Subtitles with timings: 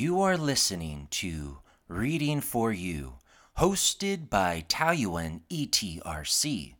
[0.00, 3.14] You are listening to Reading for You,
[3.58, 6.74] hosted by Taoyuan ETRC.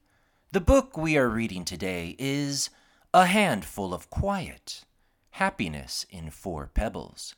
[0.53, 2.71] The book we are reading today is
[3.13, 4.85] A Handful of Quiet
[5.31, 7.35] Happiness in Four Pebbles.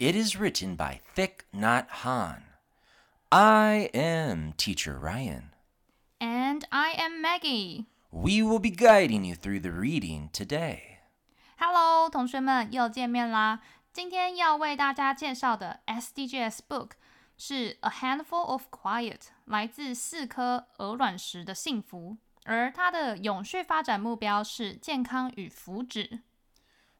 [0.00, 2.42] It is written by Thich Nhat Hanh.
[3.30, 5.50] I am Teacher Ryan.
[6.20, 7.86] And I am Maggie.
[8.10, 10.98] We will be guiding you through the reading today.
[11.58, 13.60] Hello，同学们，又见面啦！
[13.93, 16.91] 今天要为大家介绍的 SDGs book
[17.37, 26.21] 是《A Handful of Quiet》，来自四颗鹅卵石的幸福，而它的永续发展目标是健康与福祉。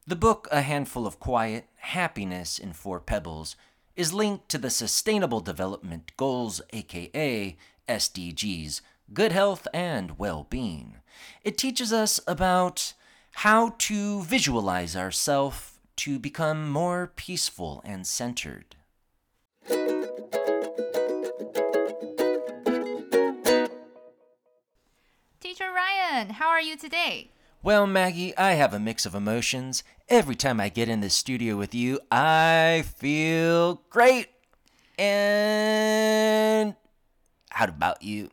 [0.06, 3.54] The book A Handful of Quiet Happiness in Four Pebbles
[3.94, 7.56] is linked to the Sustainable Development Goals, aka
[7.86, 8.80] SDGs,
[9.12, 11.00] good health and well being.
[11.42, 12.94] It teaches us about
[13.42, 18.75] how to visualize ourselves to become more peaceful and centered.
[25.39, 27.31] Teacher Ryan, how are you today?
[27.61, 29.83] Well, Maggie, I have a mix of emotions.
[30.09, 34.27] Every time I get in the studio with you, I feel great.
[34.97, 36.75] And
[37.49, 38.31] how about you?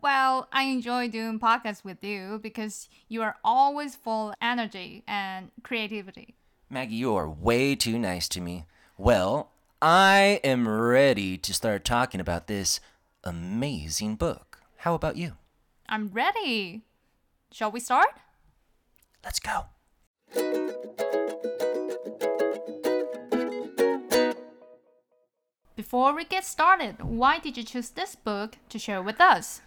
[0.00, 5.50] Well, I enjoy doing podcasts with you because you are always full of energy and
[5.64, 6.36] creativity.
[6.68, 8.64] Maggie, you are way too nice to me.
[8.98, 12.80] Well, I am ready to start talking about this
[13.22, 14.58] amazing book.
[14.78, 15.34] How about you?
[15.88, 16.82] I'm ready.
[17.52, 18.08] Shall we start?
[19.22, 19.66] Let's go.
[25.76, 29.60] Before we get started, why did you choose this book to share with us?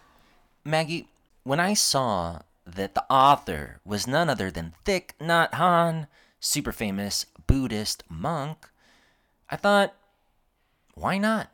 [0.66, 1.08] Maggie,
[1.44, 6.06] when I saw that the author was none other than Thich Nhat Hanh,
[6.40, 8.68] super famous Buddhist monk,
[9.48, 9.94] I thought,
[10.94, 11.50] why not?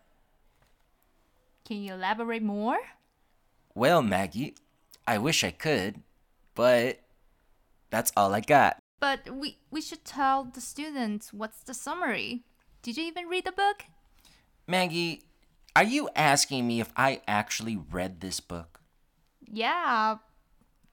[1.65, 2.79] Can you elaborate more?
[3.75, 4.55] Well, Maggie,
[5.07, 6.03] I wish I could,
[6.55, 7.01] but
[7.91, 8.79] that's all I got.
[9.01, 12.45] But we, we should tell the students what's the summary.
[12.83, 13.85] Did you even read the book?
[14.67, 15.23] Maggie,
[15.75, 18.81] are you asking me if I actually read this book?
[19.47, 20.17] Yeah.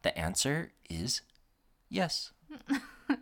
[0.01, 1.21] The answer is
[1.89, 2.31] yes.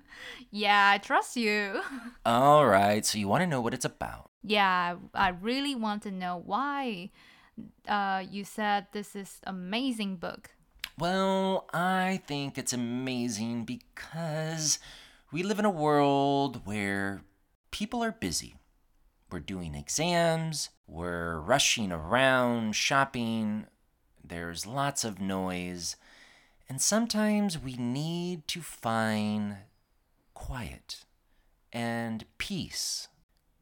[0.51, 1.81] Yeah, I trust you.
[2.25, 4.29] All right, so you want to know what it's about.
[4.43, 7.11] yeah, I really want to know why
[7.87, 10.49] uh, you said this is amazing book.
[10.97, 14.77] Well, I think it's amazing because
[15.31, 17.21] we live in a world where
[17.71, 18.55] people are busy.
[19.31, 23.67] We're doing exams, we're rushing around, shopping,
[24.21, 25.95] there's lots of noise,
[26.67, 29.57] and sometimes we need to find
[30.41, 31.05] quiet
[31.71, 33.07] and peace.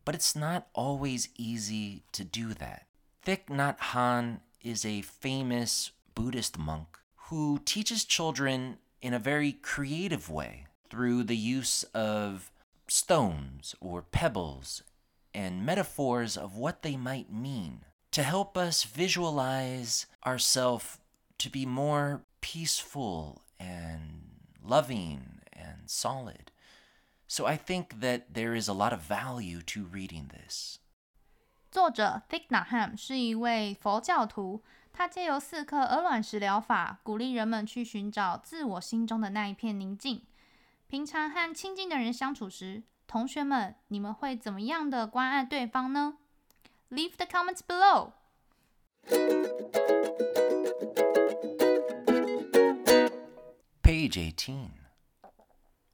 [0.05, 2.85] But it's not always easy to do that.
[3.25, 6.97] Thich Nhat Hanh is a famous Buddhist monk
[7.27, 12.49] who teaches children in a very creative way through the use of
[12.87, 14.81] stones or pebbles
[15.33, 20.97] and metaphors of what they might mean to help us visualize ourselves
[21.39, 24.21] to be more peaceful and
[24.63, 26.51] loving and solid.
[27.28, 30.78] So I think that there is a lot of value to reading this.
[31.70, 34.62] 作者 Thich Nhat Hanh 是一位佛教徒，
[34.92, 40.22] 他借由四颗鹅卵石疗法，鼓励人们去寻找自我心中的那一片宁静。
[40.86, 46.18] 平常和亲近的人相处时，同学们，你们会怎么样的关爱对方呢？
[46.90, 48.12] Leave the comments below.
[53.82, 54.77] Page 18.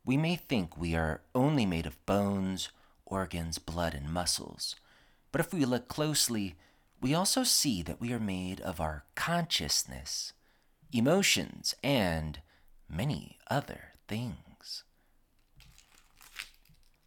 [0.05, 2.69] We may think we are only made of bones,
[3.05, 4.75] organs, blood, and muscles,
[5.31, 6.55] but if we look closely,
[7.01, 10.33] we also see that we are made of our consciousness,
[10.91, 12.39] emotions, and
[12.87, 14.83] many other things.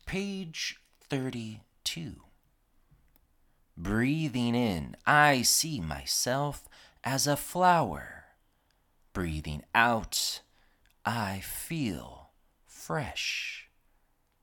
[0.05, 2.17] Page 32.
[3.77, 6.69] Breathing in, I see myself
[7.05, 8.25] as a flower.
[9.13, 10.41] Breathing out,
[11.05, 12.28] I feel
[12.89, 13.69] fresh,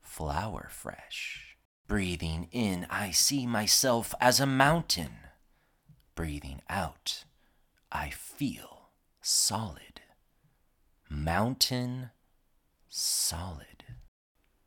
[0.04, 1.58] flower fresh.
[1.88, 5.16] Breathing in, I see myself as a mountain.
[6.14, 7.24] Breathing out,
[7.92, 8.90] I feel
[9.20, 10.02] solid.
[11.10, 12.12] Mountain,
[12.88, 13.84] solid.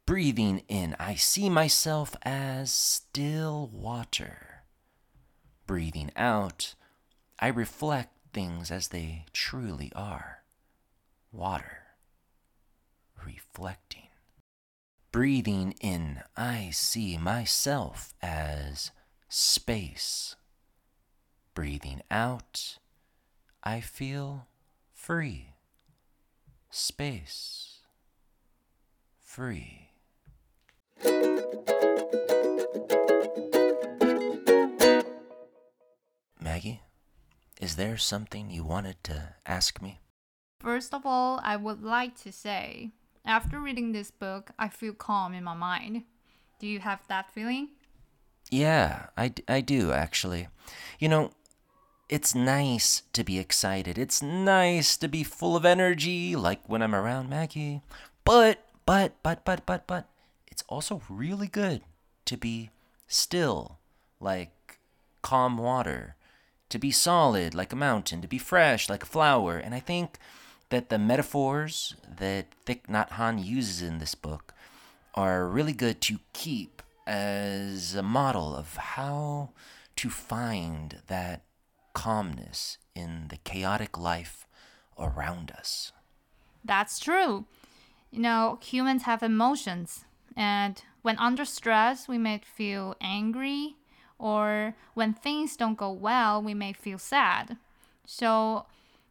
[0.06, 4.64] Breathing in, I see myself as still water.
[5.69, 6.75] Breathing out,
[7.38, 10.42] I reflect things as they truly are
[11.30, 11.88] water,
[13.28, 14.08] reflecting.
[15.12, 18.90] Breathing in, I see myself as
[19.28, 20.36] space.
[21.54, 22.78] Breathing out,
[23.62, 24.46] I feel
[24.94, 25.54] free.
[26.70, 27.80] Space.
[29.19, 29.90] Free.
[36.40, 36.80] Maggie,
[37.60, 40.00] is there something you wanted to ask me?
[40.58, 42.90] First of all, I would like to say,
[43.28, 46.04] after reading this book, I feel calm in my mind.
[46.58, 47.69] Do you have that feeling?
[48.50, 50.48] Yeah, I, I do actually.
[50.98, 51.30] You know,
[52.08, 53.98] it's nice to be excited.
[53.98, 57.82] It's nice to be full of energy, like when I'm around Maggie.
[58.25, 60.08] But, but, but, but, but, but,
[60.46, 61.82] it's also really good
[62.25, 62.70] to be
[63.06, 63.78] still,
[64.20, 64.78] like
[65.20, 66.16] calm water,
[66.70, 69.58] to be solid, like a mountain, to be fresh, like a flower.
[69.58, 70.19] And I think
[70.70, 74.55] that the metaphors that Thich Nhat Hanh uses in this book
[75.15, 79.50] are really good to keep as a model of how
[79.97, 81.43] to find that
[81.94, 84.47] calmness in the chaotic life
[84.99, 85.93] around us.
[86.65, 87.47] That's true.
[88.11, 90.05] You know, humans have emotions,
[90.37, 93.76] and when under stress, we may feel angry,
[94.19, 97.56] or when things don't go well, we may feel sad.
[98.06, 98.67] So,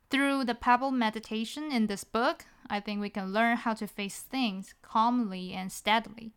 [0.09, 4.19] through the pebble meditation in this book, I think we can learn how to face
[4.19, 6.33] things calmly and steadily.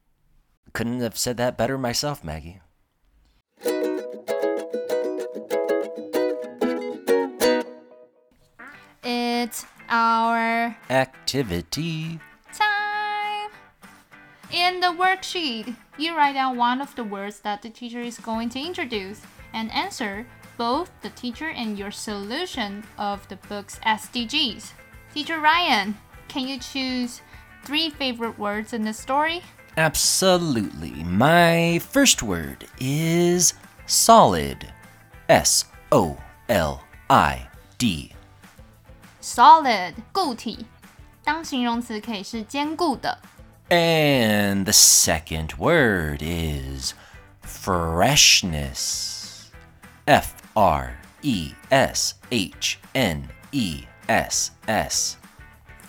[0.73, 2.61] Couldn't have said that better myself, Maggie.
[9.03, 12.21] It's our Activity.
[12.53, 13.51] time.
[14.53, 18.49] In the worksheet, you write down one of the words that the teacher is going
[18.51, 19.23] to introduce
[19.54, 20.26] and answer
[20.58, 24.72] both the teacher and your solution of the book's SDGs.
[25.14, 25.96] Teacher Ryan,
[26.28, 27.22] can you choose
[27.64, 29.42] three favorite words in the story?
[29.78, 31.04] Absolutely.
[31.04, 33.54] My first word is
[33.86, 34.72] solid.
[35.28, 36.18] S O
[36.48, 37.48] L I
[37.78, 38.14] D.
[39.22, 40.66] Solid 固体，
[41.24, 43.18] 当形容词可以是坚固的。
[43.70, 46.94] And the second word is
[47.44, 49.19] freshness.
[50.10, 55.18] F R E S H N E S S.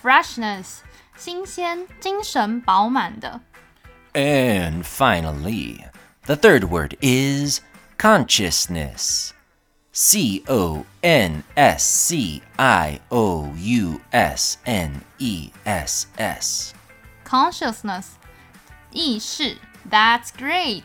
[0.02, 0.78] Freshness，
[1.16, 3.40] 新鲜、精神饱满的。
[4.14, 5.84] And finally,
[6.26, 7.60] the third word is
[7.98, 9.32] consciousness.
[9.92, 16.72] C O N S C I O U S N E S S.
[17.24, 18.04] consciousness
[18.92, 19.56] 意识
[19.90, 20.84] That's great.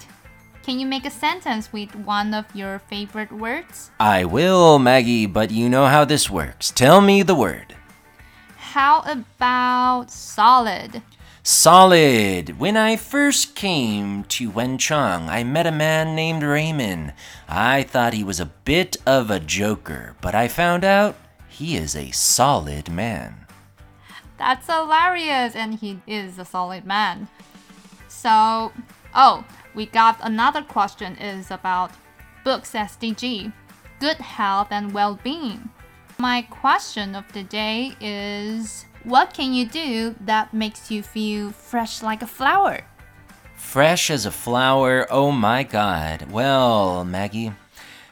[0.67, 3.93] Can you make a sentence with one of your favorite words?
[4.01, 6.73] I will, Maggie, but you know how this works.
[6.73, 7.77] Tell me the word.
[8.57, 11.03] How about solid?
[11.45, 12.59] Solid.
[12.59, 17.13] When I first came to Wenchang, I met a man named Raymond.
[17.49, 21.15] I thought he was a bit of a joker, but I found out
[21.49, 23.47] he is a solid man.
[24.37, 27.29] That's hilarious, and he is a solid man.
[28.09, 28.73] So,
[29.15, 29.45] oh,
[29.77, 31.93] we got another question is about
[32.43, 33.53] books SDG,
[34.01, 35.69] good health and well-being.
[36.19, 42.03] My question of the day is what can you do that makes you feel fresh
[42.03, 42.81] like a flower?
[43.55, 46.31] Fresh as a flower, oh my god.
[46.33, 47.53] Well, Maggie,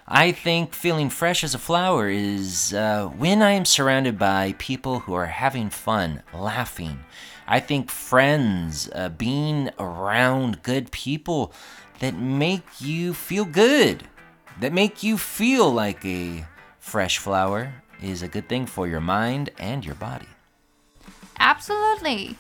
[0.07, 5.01] I think feeling fresh as a flower is uh, when I am surrounded by people
[5.01, 6.99] who are having fun, laughing.
[7.47, 11.53] I think friends, uh, being around good people
[12.01, 14.05] that make you feel good,
[14.61, 16.47] that make you feel like a
[16.79, 20.29] fresh flower, is a good thing for your mind and your body.
[21.39, 22.37] Absolutely.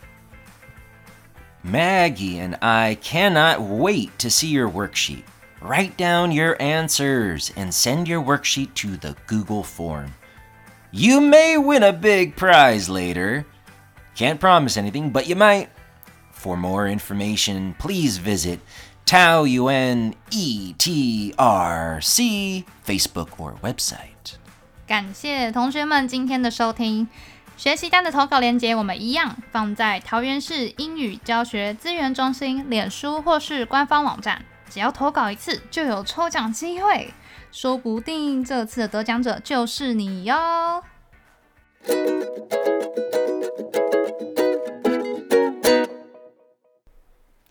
[1.62, 5.24] Maggie and I cannot wait to see your worksheet.
[5.62, 10.12] Write down your answers and send your worksheet to the Google form.
[10.90, 13.46] You may win a big prize later.
[14.16, 15.68] Can't promise anything, but you might.
[16.30, 18.60] For more information, please visit
[19.06, 21.34] Taoyuan ETRC
[22.86, 24.36] Facebook or website.
[24.86, 27.08] 感谢同学们今天的收听。
[27.56, 34.44] 学习单的投稿链接我们一样放在桃园市英语教学资源中心脸书或是官方网站。
[34.68, 37.14] 只要投稿一次就有抽奖机会，
[37.52, 40.82] 说不定这次的得奖者就是你哟。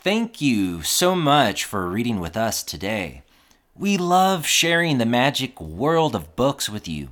[0.04, 3.24] Thank you so much for reading with us today.
[3.74, 7.12] We love sharing the magic world of books with you.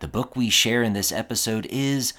[0.00, 2.14] The book we share in this episode is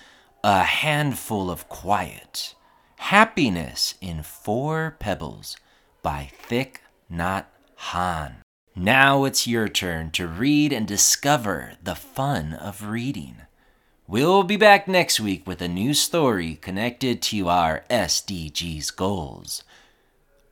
[0.46, 2.56] A Handful of Quiet.
[3.00, 5.58] Happiness in Four Pebbles
[6.02, 6.78] by Thich
[7.12, 7.44] Nhat
[7.92, 8.36] Hanh.
[8.78, 13.42] Now it's your turn to read and discover the fun of reading.
[14.08, 19.66] We'll be back next week with a new story connected to our SDGs goals.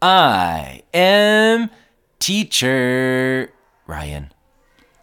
[0.01, 1.69] I am
[2.19, 3.51] teacher
[3.87, 4.31] Ryan.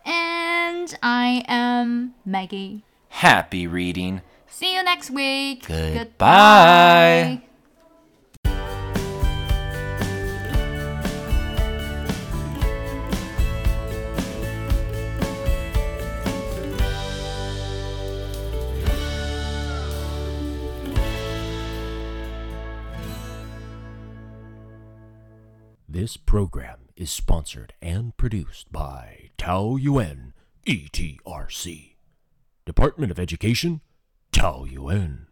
[0.05, 2.85] And I am Maggie.
[3.09, 4.23] Happy reading.
[4.49, 5.67] See you next week.
[5.67, 7.43] Goodbye.
[25.93, 30.33] This program is sponsored and produced by Taoyuan,
[30.67, 31.97] ETRC.
[32.65, 33.83] Department of Education,
[34.33, 35.27] Taoyuan.